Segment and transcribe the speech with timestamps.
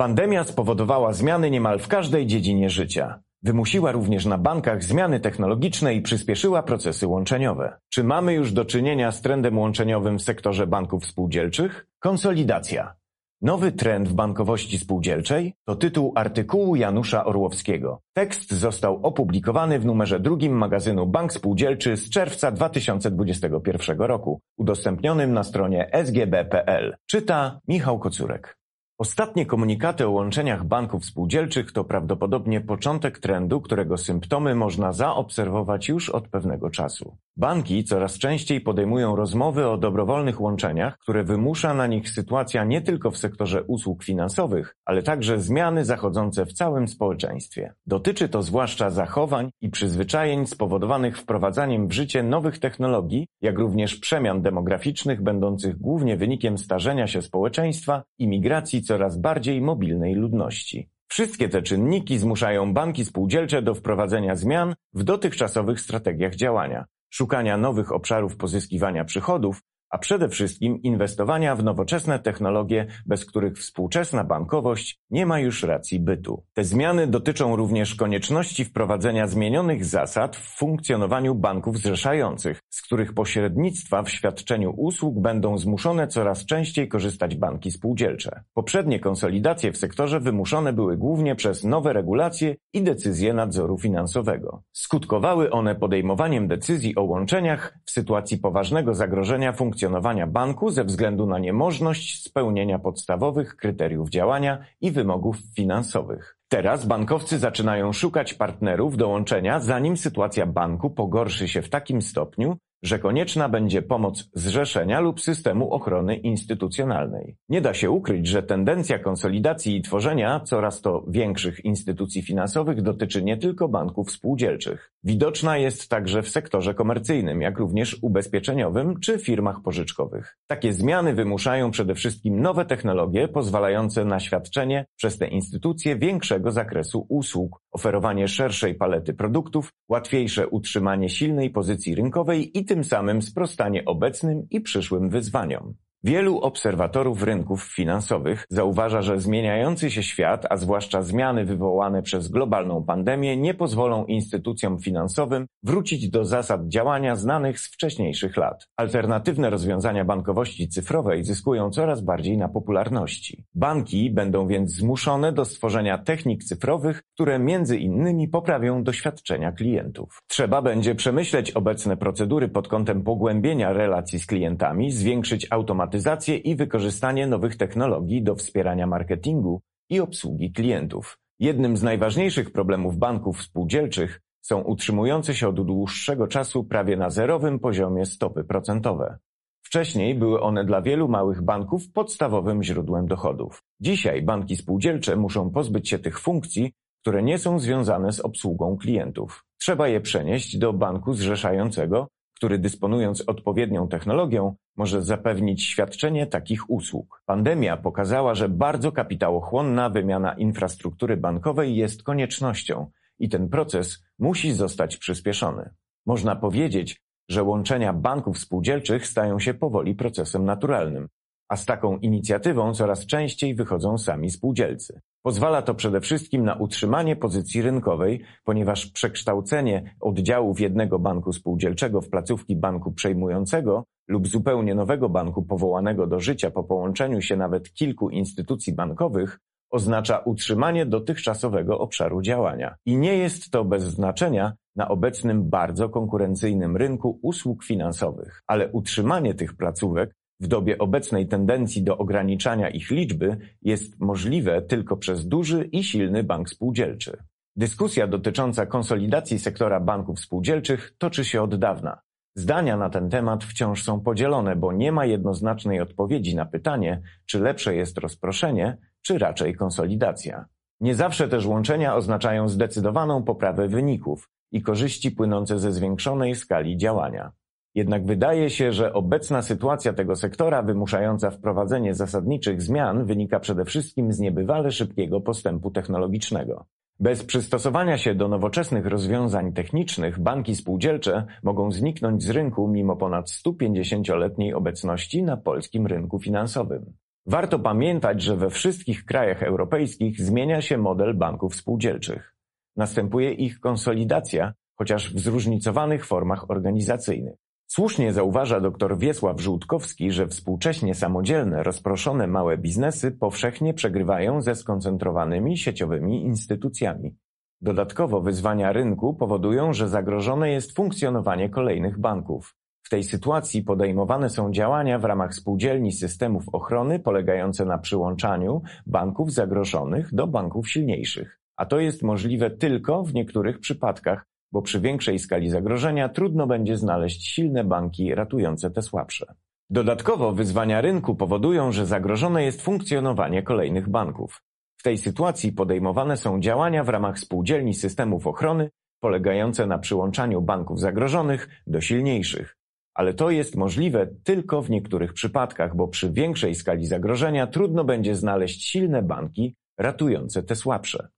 [0.00, 3.20] Pandemia spowodowała zmiany niemal w każdej dziedzinie życia.
[3.42, 7.76] Wymusiła również na bankach zmiany technologiczne i przyspieszyła procesy łączeniowe.
[7.88, 11.86] Czy mamy już do czynienia z trendem łączeniowym w sektorze banków spółdzielczych?
[11.98, 12.94] Konsolidacja.
[13.42, 18.00] Nowy trend w bankowości spółdzielczej to tytuł artykułu Janusza Orłowskiego.
[18.12, 25.44] Tekst został opublikowany w numerze drugim magazynu Bank Spółdzielczy z czerwca 2021 roku, udostępnionym na
[25.44, 26.96] stronie sgb.pl.
[27.06, 28.58] Czyta Michał Kocurek.
[29.00, 36.10] Ostatnie komunikaty o łączeniach banków spółdzielczych to prawdopodobnie początek trendu, którego symptomy można zaobserwować już
[36.10, 37.16] od pewnego czasu.
[37.36, 43.10] Banki coraz częściej podejmują rozmowy o dobrowolnych łączeniach, które wymusza na nich sytuacja nie tylko
[43.10, 47.74] w sektorze usług finansowych, ale także zmiany zachodzące w całym społeczeństwie.
[47.86, 54.42] Dotyczy to zwłaszcza zachowań i przyzwyczajeń spowodowanych wprowadzaniem w życie nowych technologii, jak również przemian
[54.42, 60.88] demograficznych będących głównie wynikiem starzenia się społeczeństwa i migracji coraz bardziej mobilnej ludności.
[61.08, 67.92] Wszystkie te czynniki zmuszają banki spółdzielcze do wprowadzenia zmian w dotychczasowych strategiach działania, szukania nowych
[67.92, 75.26] obszarów pozyskiwania przychodów a przede wszystkim inwestowania w nowoczesne technologie, bez których współczesna bankowość nie
[75.26, 76.44] ma już racji bytu.
[76.54, 84.02] Te zmiany dotyczą również konieczności wprowadzenia zmienionych zasad w funkcjonowaniu banków zrzeszających, z których pośrednictwa
[84.02, 88.42] w świadczeniu usług będą zmuszone coraz częściej korzystać banki spółdzielcze.
[88.54, 94.62] Poprzednie konsolidacje w sektorze wymuszone były głównie przez nowe regulacje i decyzje nadzoru finansowego.
[94.72, 101.26] Skutkowały one podejmowaniem decyzji o łączeniach w sytuacji poważnego zagrożenia funkcjonowania funkcjonowania banku ze względu
[101.26, 106.36] na niemożność spełnienia podstawowych kryteriów działania i wymogów finansowych.
[106.48, 112.56] Teraz bankowcy zaczynają szukać partnerów do łączenia, zanim sytuacja banku pogorszy się w takim stopniu,
[112.82, 117.36] że konieczna będzie pomoc zrzeszenia lub systemu ochrony instytucjonalnej.
[117.48, 123.22] Nie da się ukryć, że tendencja konsolidacji i tworzenia coraz to większych instytucji finansowych dotyczy
[123.22, 124.92] nie tylko banków spółdzielczych.
[125.04, 130.38] Widoczna jest także w sektorze komercyjnym, jak również ubezpieczeniowym czy firmach pożyczkowych.
[130.46, 137.06] Takie zmiany wymuszają przede wszystkim nowe technologie pozwalające na świadczenie przez te instytucje większego zakresu
[137.08, 144.46] usług, oferowanie szerszej palety produktów, łatwiejsze utrzymanie silnej pozycji rynkowej i tym samym sprostanie obecnym
[144.50, 145.74] i przyszłym wyzwaniom.
[146.04, 152.84] Wielu obserwatorów rynków finansowych zauważa, że zmieniający się świat, a zwłaszcza zmiany wywołane przez globalną
[152.84, 158.66] pandemię, nie pozwolą instytucjom finansowym wrócić do zasad działania znanych z wcześniejszych lat.
[158.76, 163.44] Alternatywne rozwiązania bankowości cyfrowej zyskują coraz bardziej na popularności.
[163.54, 170.18] Banki będą więc zmuszone do stworzenia technik cyfrowych, które między innymi poprawią doświadczenia klientów.
[170.28, 176.56] Trzeba będzie przemyśleć obecne procedury pod kątem pogłębienia relacji z klientami, zwiększyć automatyzację automatyzację i
[176.56, 179.60] wykorzystanie nowych technologii do wspierania marketingu
[179.90, 181.18] i obsługi klientów.
[181.40, 187.58] Jednym z najważniejszych problemów banków spółdzielczych są utrzymujące się od dłuższego czasu prawie na zerowym
[187.58, 189.18] poziomie stopy procentowe.
[189.62, 193.62] Wcześniej były one dla wielu małych banków podstawowym źródłem dochodów.
[193.80, 196.72] Dzisiaj banki spółdzielcze muszą pozbyć się tych funkcji,
[197.02, 199.44] które nie są związane z obsługą klientów.
[199.60, 207.22] Trzeba je przenieść do banku zrzeszającego który dysponując odpowiednią technologią może zapewnić świadczenie takich usług.
[207.26, 214.96] Pandemia pokazała, że bardzo kapitałochłonna wymiana infrastruktury bankowej jest koniecznością i ten proces musi zostać
[214.96, 215.70] przyspieszony.
[216.06, 221.08] Można powiedzieć, że łączenia banków spółdzielczych stają się powoli procesem naturalnym,
[221.48, 225.00] a z taką inicjatywą coraz częściej wychodzą sami spółdzielcy.
[225.22, 232.10] Pozwala to przede wszystkim na utrzymanie pozycji rynkowej, ponieważ przekształcenie oddziałów jednego banku spółdzielczego w
[232.10, 238.10] placówki banku przejmującego lub zupełnie nowego banku powołanego do życia po połączeniu się nawet kilku
[238.10, 239.38] instytucji bankowych
[239.70, 242.74] oznacza utrzymanie dotychczasowego obszaru działania.
[242.86, 249.34] I nie jest to bez znaczenia na obecnym bardzo konkurencyjnym rynku usług finansowych, ale utrzymanie
[249.34, 255.64] tych placówek w dobie obecnej tendencji do ograniczania ich liczby jest możliwe tylko przez duży
[255.64, 257.16] i silny bank spółdzielczy.
[257.56, 262.00] Dyskusja dotycząca konsolidacji sektora banków spółdzielczych toczy się od dawna.
[262.34, 267.40] Zdania na ten temat wciąż są podzielone, bo nie ma jednoznacznej odpowiedzi na pytanie, czy
[267.40, 270.44] lepsze jest rozproszenie, czy raczej konsolidacja.
[270.80, 277.32] Nie zawsze też łączenia oznaczają zdecydowaną poprawę wyników i korzyści płynące ze zwiększonej skali działania.
[277.74, 284.12] Jednak wydaje się, że obecna sytuacja tego sektora wymuszająca wprowadzenie zasadniczych zmian wynika przede wszystkim
[284.12, 286.66] z niebywale szybkiego postępu technologicznego.
[287.00, 293.30] Bez przystosowania się do nowoczesnych rozwiązań technicznych banki spółdzielcze mogą zniknąć z rynku mimo ponad
[293.30, 296.92] 150-letniej obecności na polskim rynku finansowym.
[297.26, 302.34] Warto pamiętać, że we wszystkich krajach europejskich zmienia się model banków spółdzielczych.
[302.76, 307.47] Następuje ich konsolidacja, chociaż w zróżnicowanych formach organizacyjnych.
[307.70, 315.58] Słusznie zauważa dr Wiesław Żółtkowski, że współcześnie samodzielne, rozproszone małe biznesy powszechnie przegrywają ze skoncentrowanymi
[315.58, 317.16] sieciowymi instytucjami.
[317.60, 322.56] Dodatkowo wyzwania rynku powodują, że zagrożone jest funkcjonowanie kolejnych banków.
[322.82, 329.32] W tej sytuacji podejmowane są działania w ramach spółdzielni systemów ochrony polegające na przyłączaniu banków
[329.32, 331.40] zagrożonych do banków silniejszych.
[331.56, 336.76] A to jest możliwe tylko w niektórych przypadkach, bo przy większej skali zagrożenia trudno będzie
[336.76, 339.34] znaleźć silne banki ratujące te słabsze.
[339.70, 344.42] Dodatkowo wyzwania rynku powodują, że zagrożone jest funkcjonowanie kolejnych banków.
[344.76, 350.80] W tej sytuacji podejmowane są działania w ramach spółdzielni systemów ochrony polegające na przyłączaniu banków
[350.80, 352.56] zagrożonych do silniejszych.
[352.94, 358.14] Ale to jest możliwe tylko w niektórych przypadkach, bo przy większej skali zagrożenia trudno będzie
[358.14, 361.08] znaleźć silne banki ratujące te słabsze.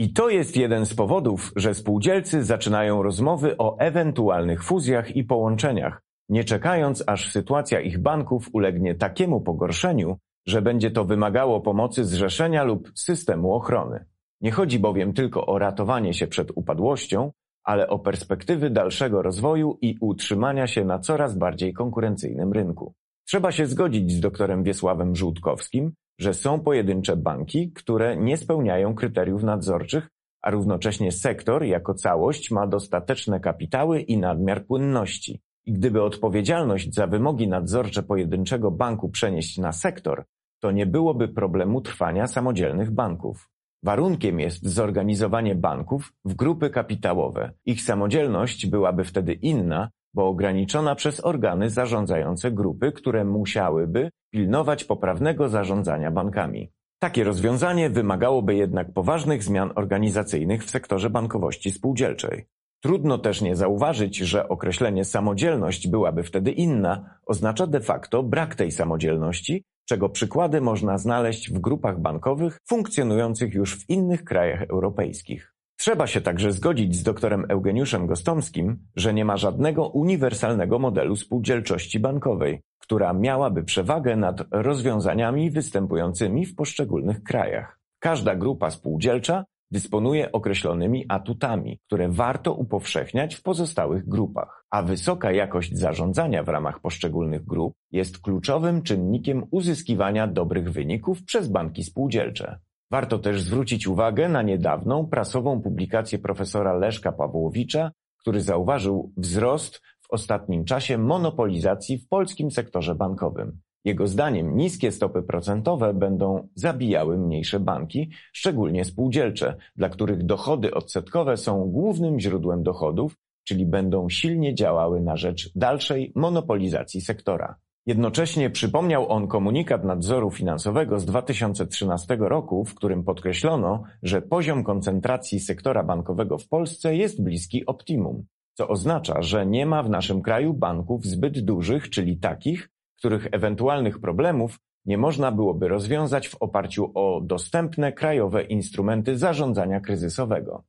[0.00, 6.02] I to jest jeden z powodów, że spółdzielcy zaczynają rozmowy o ewentualnych fuzjach i połączeniach,
[6.28, 10.16] nie czekając aż sytuacja ich banków ulegnie takiemu pogorszeniu,
[10.46, 14.04] że będzie to wymagało pomocy zrzeszenia lub systemu ochrony.
[14.40, 17.32] Nie chodzi bowiem tylko o ratowanie się przed upadłością,
[17.64, 22.94] ale o perspektywy dalszego rozwoju i utrzymania się na coraz bardziej konkurencyjnym rynku.
[23.26, 29.42] Trzeba się zgodzić z doktorem Wiesławem Żółtkowskim, że są pojedyncze banki, które nie spełniają kryteriów
[29.42, 30.08] nadzorczych,
[30.42, 35.42] a równocześnie sektor jako całość ma dostateczne kapitały i nadmiar płynności.
[35.66, 40.24] I gdyby odpowiedzialność za wymogi nadzorcze pojedynczego banku przenieść na sektor,
[40.60, 43.48] to nie byłoby problemu trwania samodzielnych banków.
[43.82, 47.52] Warunkiem jest zorganizowanie banków w grupy kapitałowe.
[47.66, 55.48] Ich samodzielność byłaby wtedy inna, bo ograniczona przez organy zarządzające grupy, które musiałyby pilnować poprawnego
[55.48, 56.72] zarządzania bankami.
[56.98, 62.46] Takie rozwiązanie wymagałoby jednak poważnych zmian organizacyjnych w sektorze bankowości spółdzielczej.
[62.82, 68.72] Trudno też nie zauważyć, że określenie samodzielność byłaby wtedy inna, oznacza de facto brak tej
[68.72, 75.54] samodzielności, czego przykłady można znaleźć w grupach bankowych funkcjonujących już w innych krajach europejskich.
[75.80, 82.00] Trzeba się także zgodzić z doktorem Eugeniuszem Gostomskim, że nie ma żadnego uniwersalnego modelu spółdzielczości
[82.00, 87.80] bankowej, która miałaby przewagę nad rozwiązaniami występującymi w poszczególnych krajach.
[87.98, 95.78] Każda grupa spółdzielcza dysponuje określonymi atutami, które warto upowszechniać w pozostałych grupach, a wysoka jakość
[95.78, 102.58] zarządzania w ramach poszczególnych grup jest kluczowym czynnikiem uzyskiwania dobrych wyników przez banki spółdzielcze.
[102.90, 110.10] Warto też zwrócić uwagę na niedawną prasową publikację profesora Leszka Pawłowicza, który zauważył wzrost w
[110.10, 113.60] ostatnim czasie monopolizacji w polskim sektorze bankowym.
[113.84, 121.36] Jego zdaniem niskie stopy procentowe będą zabijały mniejsze banki, szczególnie spółdzielcze, dla których dochody odsetkowe
[121.36, 127.56] są głównym źródłem dochodów, czyli będą silnie działały na rzecz dalszej monopolizacji sektora.
[127.90, 135.40] Jednocześnie przypomniał on komunikat nadzoru finansowego z 2013 roku, w którym podkreślono, że poziom koncentracji
[135.40, 140.54] sektora bankowego w Polsce jest bliski optimum, co oznacza, że nie ma w naszym kraju
[140.54, 147.20] banków zbyt dużych, czyli takich, których ewentualnych problemów nie można byłoby rozwiązać w oparciu o
[147.24, 150.64] dostępne krajowe instrumenty zarządzania kryzysowego.